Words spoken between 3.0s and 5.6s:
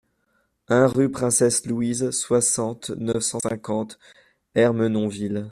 cent cinquante, Ermenonville